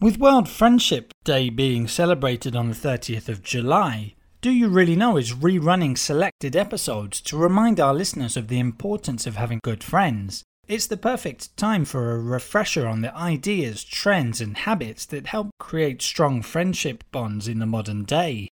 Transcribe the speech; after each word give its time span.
With 0.00 0.18
World 0.18 0.48
Friendship 0.48 1.12
Day 1.24 1.50
being 1.50 1.86
celebrated 1.86 2.56
on 2.56 2.70
the 2.70 2.74
30th 2.74 3.28
of 3.28 3.42
July, 3.42 4.14
Do 4.40 4.50
You 4.50 4.68
Really 4.70 4.96
Know 4.96 5.18
is 5.18 5.34
rerunning 5.34 5.98
selected 5.98 6.56
episodes 6.56 7.20
to 7.20 7.36
remind 7.36 7.78
our 7.78 7.92
listeners 7.92 8.34
of 8.34 8.48
the 8.48 8.58
importance 8.58 9.26
of 9.26 9.36
having 9.36 9.60
good 9.62 9.84
friends. 9.84 10.42
It's 10.66 10.86
the 10.86 10.96
perfect 10.96 11.54
time 11.58 11.84
for 11.84 12.12
a 12.12 12.18
refresher 12.18 12.86
on 12.86 13.02
the 13.02 13.14
ideas, 13.14 13.84
trends, 13.84 14.40
and 14.40 14.56
habits 14.56 15.04
that 15.04 15.26
help 15.26 15.50
create 15.58 16.00
strong 16.00 16.40
friendship 16.40 17.04
bonds 17.12 17.46
in 17.46 17.58
the 17.58 17.66
modern 17.66 18.04
day. 18.04 18.48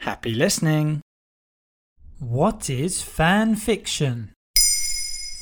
Happy 0.00 0.34
listening! 0.34 1.00
What 2.18 2.68
is 2.68 3.00
fan 3.00 3.56
fiction? 3.56 4.34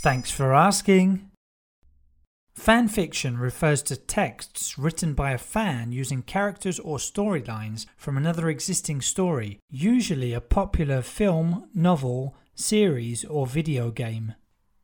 Thanks 0.05 0.31
for 0.31 0.55
asking. 0.55 1.28
Fan 2.59 2.89
fiction 2.89 3.39
refers 3.39 3.83
to 3.83 3.97
texts 3.97 4.77
written 4.77 5.15
by 5.15 5.31
a 5.31 5.39
fan 5.39 5.93
using 5.93 6.23
characters 6.23 6.81
or 6.81 6.99
storylines 6.99 7.87
from 7.97 8.17
another 8.17 8.51
existing 8.51 9.01
story, 9.01 9.61
usually 9.71 10.35
a 10.35 10.41
popular 10.41 11.01
film, 11.01 11.69
novel, 11.73 12.37
series, 12.57 13.25
or 13.25 13.47
video 13.47 13.93
game. 13.93 14.35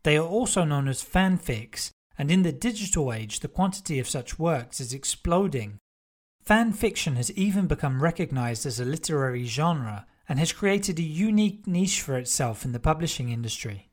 They 0.05 0.17
are 0.17 0.27
also 0.27 0.65
known 0.65 0.87
as 0.87 1.05
fanfics, 1.05 1.91
and 2.17 2.31
in 2.31 2.43
the 2.43 2.53
digital 2.53 3.13
age, 3.13 3.41
the 3.41 3.49
quantity 3.49 3.99
of 3.99 4.09
such 4.09 4.39
works 4.39 4.81
is 4.81 4.95
exploding. 4.95 5.79
Fan 6.43 6.73
fiction 6.73 7.17
has 7.17 7.33
even 7.33 7.67
become 7.67 8.03
recognized 8.03 8.65
as 8.67 8.79
a 8.79 8.85
literary 8.85 9.47
genre 9.47 10.07
and 10.29 10.39
has 10.39 10.53
created 10.53 10.99
a 11.01 11.03
unique 11.03 11.67
niche 11.67 12.01
for 12.01 12.17
itself 12.17 12.65
in 12.65 12.71
the 12.71 12.79
publishing 12.79 13.31
industry. 13.31 13.91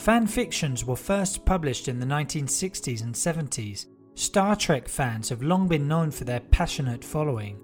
Fan 0.00 0.26
fictions 0.26 0.82
were 0.82 0.96
first 0.96 1.44
published 1.44 1.86
in 1.86 2.00
the 2.00 2.06
1960s 2.06 3.02
and 3.02 3.14
70s. 3.14 3.84
Star 4.14 4.56
Trek 4.56 4.88
fans 4.88 5.28
have 5.28 5.42
long 5.42 5.68
been 5.68 5.86
known 5.86 6.10
for 6.10 6.24
their 6.24 6.40
passionate 6.40 7.04
following. 7.04 7.60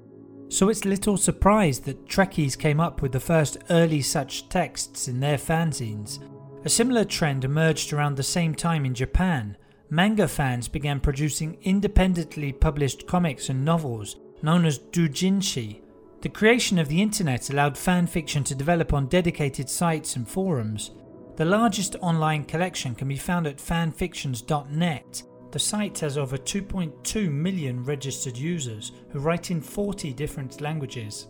So 0.50 0.68
it's 0.68 0.84
little 0.84 1.16
surprise 1.16 1.80
that 1.80 2.06
Trekkies 2.06 2.58
came 2.58 2.78
up 2.78 3.00
with 3.00 3.12
the 3.12 3.20
first 3.20 3.56
early 3.70 4.02
such 4.02 4.50
texts 4.50 5.08
in 5.08 5.18
their 5.18 5.38
fanzines. 5.38 6.18
A 6.66 6.68
similar 6.68 7.06
trend 7.06 7.42
emerged 7.42 7.94
around 7.94 8.18
the 8.18 8.22
same 8.22 8.54
time 8.54 8.84
in 8.84 8.92
Japan. 8.92 9.56
Manga 9.88 10.28
fans 10.28 10.68
began 10.68 11.00
producing 11.00 11.56
independently 11.62 12.52
published 12.52 13.06
comics 13.06 13.48
and 13.48 13.64
novels 13.64 14.16
known 14.42 14.66
as 14.66 14.78
doujinshi. 14.78 15.80
The 16.20 16.28
creation 16.28 16.78
of 16.78 16.88
the 16.88 17.00
internet 17.00 17.48
allowed 17.48 17.78
fan 17.78 18.06
fiction 18.06 18.44
to 18.44 18.54
develop 18.54 18.92
on 18.92 19.06
dedicated 19.06 19.70
sites 19.70 20.16
and 20.16 20.28
forums. 20.28 20.90
The 21.36 21.44
largest 21.44 21.96
online 22.00 22.44
collection 22.44 22.94
can 22.94 23.08
be 23.08 23.18
found 23.18 23.46
at 23.46 23.58
fanfictions.net. 23.58 25.22
The 25.52 25.58
site 25.58 25.98
has 26.00 26.16
over 26.16 26.38
2.2 26.38 27.30
million 27.30 27.84
registered 27.84 28.38
users 28.38 28.92
who 29.10 29.18
write 29.18 29.50
in 29.50 29.60
40 29.60 30.14
different 30.14 30.62
languages. 30.62 31.26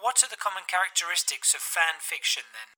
What 0.00 0.24
are 0.24 0.28
the 0.28 0.36
common 0.36 0.64
characteristics 0.68 1.54
of 1.54 1.60
fan 1.60 2.00
fiction 2.00 2.42
then? 2.52 2.74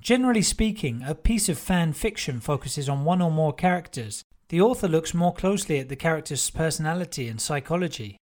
Generally 0.00 0.42
speaking, 0.42 1.02
a 1.06 1.14
piece 1.14 1.50
of 1.50 1.58
fan 1.58 1.92
fiction 1.92 2.40
focuses 2.40 2.88
on 2.88 3.04
one 3.04 3.20
or 3.20 3.30
more 3.30 3.52
characters. 3.52 4.24
The 4.48 4.62
author 4.62 4.88
looks 4.88 5.12
more 5.12 5.34
closely 5.34 5.78
at 5.78 5.90
the 5.90 5.96
character's 5.96 6.48
personality 6.48 7.28
and 7.28 7.38
psychology. 7.38 8.16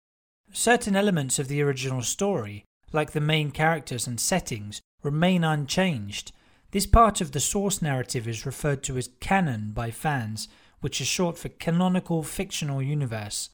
Certain 0.52 0.96
elements 0.96 1.38
of 1.38 1.48
the 1.48 1.60
original 1.60 2.00
story, 2.00 2.64
like 2.92 3.12
the 3.12 3.20
main 3.20 3.50
characters 3.50 4.06
and 4.06 4.18
settings, 4.18 4.80
remain 5.02 5.44
unchanged, 5.44 6.32
this 6.72 6.86
part 6.86 7.20
of 7.20 7.32
the 7.32 7.40
source 7.40 7.80
narrative 7.80 8.26
is 8.26 8.46
referred 8.46 8.82
to 8.82 8.96
as 8.98 9.10
canon 9.20 9.72
by 9.72 9.90
fans, 9.90 10.48
which 10.80 11.00
is 11.00 11.06
short 11.06 11.38
for 11.38 11.48
canonical 11.48 12.22
fictional 12.22 12.82
universe. 12.82 13.50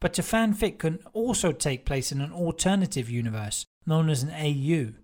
But 0.00 0.18
a 0.18 0.22
fanfic 0.22 0.78
can 0.78 0.98
also 1.12 1.52
take 1.52 1.86
place 1.86 2.10
in 2.10 2.20
an 2.20 2.32
alternative 2.32 3.08
universe, 3.08 3.64
known 3.86 4.10
as 4.10 4.22
an 4.22 4.30
AU. 4.30 4.94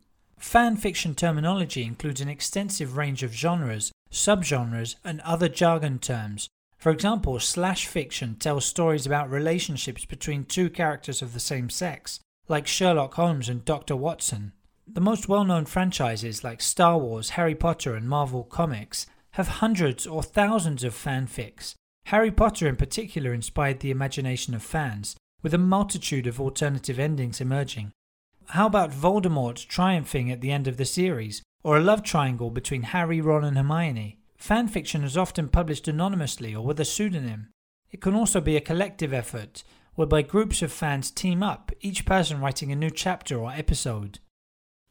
Fanfiction 0.41 1.15
terminology 1.15 1.84
includes 1.84 2.23
an 2.23 2.29
extensive 2.29 2.97
range 2.97 3.23
of 3.23 3.34
genres, 3.34 3.93
subgenres, 4.11 4.97
and 5.05 5.21
other 5.21 5.49
jargon 5.49 5.99
terms. 5.99 6.49
For 6.79 6.91
example, 6.91 7.39
slash 7.41 7.87
fiction 7.87 8.37
tells 8.37 8.65
stories 8.65 9.05
about 9.05 9.31
relationships 9.31 10.07
between 10.07 10.47
two 10.47 10.71
characters 10.71 11.21
of 11.21 11.34
the 11.34 11.41
same 11.41 11.69
sex, 11.69 12.21
like 12.49 12.67
Sherlock 12.67 13.15
Holmes 13.15 13.51
and 13.51 13.65
Dr. 13.67 13.97
Watson. 13.97 14.53
The 14.93 15.01
most 15.01 15.28
well 15.28 15.45
known 15.45 15.67
franchises 15.67 16.43
like 16.43 16.61
Star 16.61 16.99
Wars, 16.99 17.31
Harry 17.31 17.55
Potter, 17.55 17.95
and 17.95 18.09
Marvel 18.09 18.43
Comics 18.43 19.06
have 19.33 19.47
hundreds 19.47 20.05
or 20.05 20.21
thousands 20.21 20.83
of 20.83 20.95
fanfics. 20.95 21.75
Harry 22.06 22.33
Potter, 22.33 22.67
in 22.67 22.75
particular, 22.75 23.33
inspired 23.33 23.78
the 23.78 23.93
imagination 23.93 24.53
of 24.53 24.65
fans, 24.65 25.15
with 25.43 25.55
a 25.55 25.59
multitude 25.59 26.27
of 26.27 26.41
alternative 26.41 26.99
endings 26.99 27.41
emerging. 27.41 27.93
How 28.47 28.67
about 28.67 28.91
Voldemort 28.91 29.65
triumphing 29.69 30.28
at 30.28 30.41
the 30.41 30.51
end 30.51 30.67
of 30.67 30.77
the 30.77 30.84
series, 30.84 31.41
or 31.62 31.77
a 31.77 31.83
love 31.83 32.03
triangle 32.03 32.51
between 32.51 32.83
Harry, 32.83 33.21
Ron, 33.21 33.45
and 33.45 33.57
Hermione? 33.57 34.19
Fanfiction 34.41 35.05
is 35.05 35.17
often 35.17 35.49
published 35.49 35.87
anonymously 35.87 36.53
or 36.53 36.65
with 36.65 36.81
a 36.81 36.84
pseudonym. 36.84 37.51
It 37.93 38.01
can 38.01 38.17
also 38.17 38.41
be 38.41 38.57
a 38.57 38.61
collective 38.61 39.12
effort, 39.12 39.62
whereby 39.95 40.22
groups 40.22 40.62
of 40.62 40.72
fans 40.72 41.12
team 41.12 41.45
up, 41.45 41.71
each 41.81 42.05
person 42.05 42.41
writing 42.41 42.72
a 42.72 42.77
new 42.77 42.91
chapter 42.91 43.39
or 43.39 43.53
episode. 43.53 44.19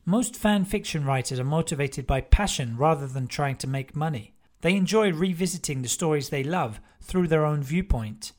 Most 0.09 0.35
fan 0.35 0.65
fiction 0.65 1.05
writers 1.05 1.39
are 1.39 1.43
motivated 1.43 2.07
by 2.07 2.21
passion 2.21 2.75
rather 2.77 3.05
than 3.05 3.27
trying 3.27 3.57
to 3.57 3.67
make 3.67 3.95
money. 3.95 4.33
They 4.61 4.75
enjoy 4.75 5.13
revisiting 5.13 5.83
the 5.83 5.87
stories 5.87 6.29
they 6.29 6.43
love 6.43 6.81
through 6.99 7.27
their 7.27 7.45
own 7.45 7.61
viewpoint. 7.61 8.31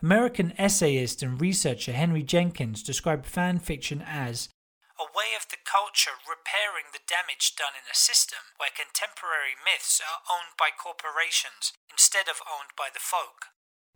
American 0.00 0.54
essayist 0.56 1.22
and 1.22 1.38
researcher 1.38 1.92
Henry 1.92 2.22
Jenkins 2.22 2.82
described 2.82 3.26
fan 3.26 3.58
fiction 3.58 4.00
as 4.00 4.48
a 4.98 5.04
way 5.14 5.36
of 5.36 5.44
the 5.50 5.58
culture 5.62 6.16
repairing 6.24 6.88
the 6.90 7.04
damage 7.06 7.54
done 7.54 7.76
in 7.76 7.84
a 7.92 7.94
system 7.94 8.38
where 8.56 8.70
contemporary 8.74 9.60
myths 9.62 10.00
are 10.00 10.24
owned 10.34 10.56
by 10.58 10.70
corporations 10.72 11.74
instead 11.92 12.30
of 12.30 12.40
owned 12.48 12.72
by 12.78 12.88
the 12.94 12.98
folk. 12.98 13.52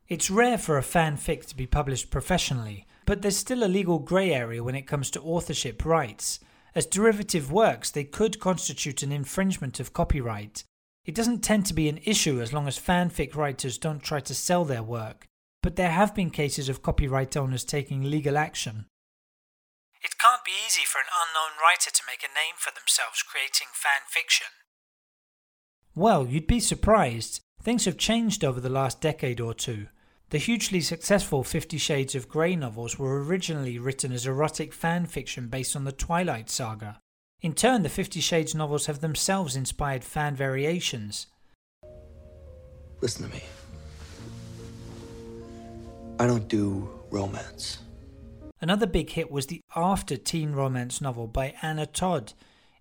It's 0.09 0.31
rare 0.31 0.59
for 0.59 0.77
a 0.77 0.83
fanfic 0.83 1.47
to 1.47 1.57
be 1.57 1.67
published 1.67 2.11
professionally, 2.11 2.87
but 3.07 3.23
there's 3.23 3.39
still 3.39 3.65
a 3.65 3.77
legal 3.81 3.99
grey 3.99 4.35
area 4.35 4.63
when 4.63 4.75
it 4.75 4.87
comes 4.87 5.11
to 5.13 5.23
authorship 5.23 5.87
rights. 5.87 6.39
As 6.75 6.87
derivative 6.87 7.53
works, 7.53 7.91
they 7.91 8.05
could 8.05 8.41
constitute 8.41 9.03
an 9.03 9.13
infringement 9.13 9.79
of 9.79 9.93
copyright. 9.93 10.65
It 11.05 11.15
doesn't 11.15 11.41
tend 11.41 11.67
to 11.67 11.75
be 11.75 11.89
an 11.89 12.01
issue 12.05 12.41
as 12.41 12.53
long 12.53 12.67
as 12.67 12.79
fanfic 12.79 13.37
writers 13.37 13.79
don't 13.79 14.03
try 14.03 14.21
to 14.21 14.35
sell 14.35 14.65
their 14.65 14.83
work, 14.83 15.27
but 15.63 15.77
there 15.77 15.93
have 15.93 16.15
been 16.15 16.31
cases 16.31 16.69
of 16.69 16.83
copyright 16.83 17.37
owners 17.37 17.65
taking 17.65 18.11
legal 18.11 18.37
action. 18.37 18.87
It 20.03 20.19
can't 20.19 20.45
be 20.45 20.53
easy 20.67 20.83
for 20.85 20.99
an 20.99 21.07
unknown 21.09 21.61
writer 21.63 21.91
to 21.91 22.03
make 22.07 22.23
a 22.23 22.35
name 22.35 22.57
for 22.59 22.71
themselves 22.71 23.23
creating 23.23 23.69
fan 23.73 24.03
fiction. 24.09 24.49
Well, 25.95 26.27
you'd 26.27 26.47
be 26.47 26.61
surprised. 26.61 27.41
Things 27.63 27.85
have 27.85 27.97
changed 27.97 28.45
over 28.45 28.61
the 28.61 28.69
last 28.69 29.01
decade 29.01 29.41
or 29.41 29.55
two. 29.55 29.87
The 30.35 30.41
hugely 30.41 30.81
successful 30.81 31.45
Fifty 31.45 31.79
Shades 31.79 32.17
of 32.17 32.29
Grey 32.29 32.57
novels 32.57 32.99
were 32.99 33.23
originally 33.23 33.79
written 33.79 34.11
as 34.11 34.27
erotic 34.27 34.73
fan 34.73 35.07
fiction 35.07 35.47
based 35.47 35.77
on 35.77 35.85
the 35.85 35.93
Twilight 35.93 36.51
saga. 36.51 36.99
In 37.41 37.53
turn, 37.53 37.85
the 37.85 37.89
Fifty 37.89 38.19
Shades 38.19 38.53
novels 38.53 38.87
have 38.87 38.99
themselves 38.99 39.55
inspired 39.55 40.03
fan 40.03 40.35
variations. 40.35 41.29
Listen 43.01 43.29
to 43.29 43.33
me. 43.33 43.45
I 46.19 46.27
don't 46.27 46.49
do 46.49 46.91
romance. 47.13 47.79
Another 48.61 48.87
big 48.87 49.11
hit 49.11 49.31
was 49.31 49.47
the 49.47 49.61
after 49.77 50.17
teen 50.17 50.51
romance 50.51 51.01
novel 51.01 51.29
by 51.29 51.55
Anna 51.63 51.87
Todd. 51.87 52.33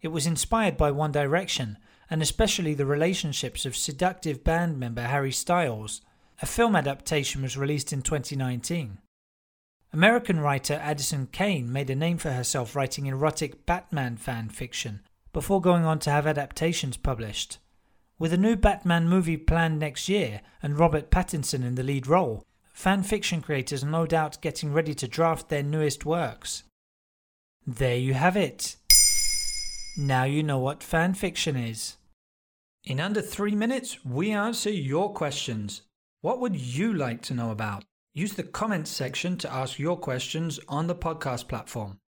It 0.02 0.08
was 0.08 0.26
inspired 0.26 0.76
by 0.76 0.90
One 0.90 1.12
Direction, 1.12 1.78
and 2.10 2.20
especially 2.24 2.74
the 2.74 2.88
relationships 2.88 3.64
of 3.64 3.76
seductive 3.76 4.44
band 4.44 4.80
member 4.80 5.04
Harry 5.04 5.32
Styles. 5.32 6.02
A 6.42 6.46
film 6.46 6.76
adaptation 6.76 7.42
was 7.42 7.58
released 7.58 7.94
in 7.94 8.02
2019. 8.02 8.98
American 9.94 10.40
writer 10.40 10.74
Addison 10.82 11.28
Cain 11.32 11.72
made 11.72 11.90
a 11.90 11.96
name 11.96 12.18
for 12.18 12.32
herself 12.32 12.76
writing 12.76 13.06
erotic 13.06 13.66
Batman 13.66 14.18
fan 14.18 14.50
fiction 14.50 15.02
before 15.32 15.62
going 15.62 15.86
on 15.86 16.00
to 16.00 16.10
have 16.10 16.26
adaptations 16.26 16.98
published. 16.98 17.60
With 18.18 18.34
a 18.34 18.38
new 18.38 18.56
Batman 18.56 19.08
movie 19.08 19.38
planned 19.38 19.80
next 19.80 20.10
year 20.10 20.42
and 20.62 20.80
Robert 20.80 21.12
Pattinson 21.12 21.64
in 21.64 21.76
the 21.76 21.84
lead 21.84 22.08
role, 22.08 22.44
fan 22.74 23.04
fiction 23.04 23.42
creators 23.42 23.84
are 23.84 23.90
no 23.90 24.06
doubt 24.06 24.42
getting 24.42 24.74
ready 24.74 24.96
to 24.96 25.08
draft 25.08 25.50
their 25.50 25.64
newest 25.64 26.06
works. 26.06 26.64
There 27.66 27.98
you 27.98 28.16
have 28.16 28.36
it. 28.36 28.78
Now 29.96 30.24
you 30.24 30.42
know 30.42 30.58
what 30.58 30.82
fan 30.82 31.14
fiction 31.14 31.56
is. 31.56 31.98
In 32.84 33.00
under 33.00 33.22
three 33.22 33.56
minutes, 33.56 34.04
we 34.04 34.32
answer 34.32 34.72
your 34.72 35.14
questions. 35.14 35.84
What 36.24 36.40
would 36.40 36.56
you 36.56 36.94
like 36.94 37.22
to 37.24 37.34
know 37.34 37.52
about? 37.52 37.84
Use 38.14 38.32
the 38.32 38.44
comments 38.44 38.90
section 38.90 39.38
to 39.40 39.52
ask 39.52 39.78
your 39.78 39.98
questions 39.98 40.58
on 40.70 40.88
the 40.88 40.96
podcast 40.96 41.50
platform. 41.50 42.00